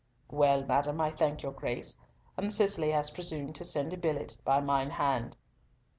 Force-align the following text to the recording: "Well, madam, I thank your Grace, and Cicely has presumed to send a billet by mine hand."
"Well, 0.31 0.63
madam, 0.65 0.99
I 0.99 1.11
thank 1.11 1.43
your 1.43 1.51
Grace, 1.51 2.01
and 2.35 2.51
Cicely 2.51 2.89
has 2.89 3.11
presumed 3.11 3.53
to 3.53 3.63
send 3.63 3.93
a 3.93 3.97
billet 3.97 4.35
by 4.43 4.59
mine 4.59 4.89
hand." 4.89 5.37